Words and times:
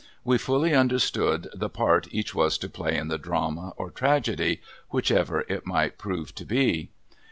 We 0.23 0.39
fully 0.39 0.73
understood 0.73 1.47
the 1.53 1.69
part 1.69 2.07
each 2.11 2.33
was 2.33 2.57
to 2.57 2.67
play 2.69 2.97
in 2.97 3.07
the 3.09 3.19
drama, 3.19 3.73
or 3.77 3.91
tragedy 3.91 4.59
whichever 4.89 5.41
it 5.41 5.67
might 5.67 5.99
prove 5.99 6.33
to 6.33 6.43
be. 6.43 6.89